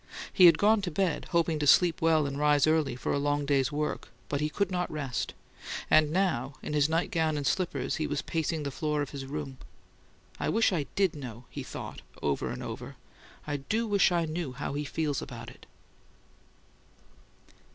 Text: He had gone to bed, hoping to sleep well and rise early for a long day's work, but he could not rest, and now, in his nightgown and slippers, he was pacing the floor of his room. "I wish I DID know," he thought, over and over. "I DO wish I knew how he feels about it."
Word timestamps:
He 0.33 0.47
had 0.47 0.57
gone 0.57 0.81
to 0.81 0.89
bed, 0.89 1.27
hoping 1.29 1.59
to 1.59 1.67
sleep 1.67 2.01
well 2.01 2.25
and 2.25 2.35
rise 2.39 2.65
early 2.65 2.95
for 2.95 3.13
a 3.13 3.19
long 3.19 3.45
day's 3.45 3.71
work, 3.71 4.09
but 4.29 4.41
he 4.41 4.49
could 4.49 4.71
not 4.71 4.89
rest, 4.89 5.35
and 5.91 6.09
now, 6.09 6.55
in 6.63 6.73
his 6.73 6.89
nightgown 6.89 7.37
and 7.37 7.45
slippers, 7.45 7.97
he 7.97 8.07
was 8.07 8.23
pacing 8.23 8.63
the 8.63 8.71
floor 8.71 9.03
of 9.03 9.11
his 9.11 9.27
room. 9.27 9.59
"I 10.39 10.49
wish 10.49 10.73
I 10.73 10.87
DID 10.95 11.13
know," 11.15 11.43
he 11.51 11.61
thought, 11.61 12.01
over 12.19 12.49
and 12.49 12.63
over. 12.63 12.95
"I 13.45 13.57
DO 13.57 13.85
wish 13.85 14.11
I 14.11 14.25
knew 14.25 14.53
how 14.53 14.73
he 14.73 14.85
feels 14.85 15.21
about 15.21 15.51
it." 15.51 15.67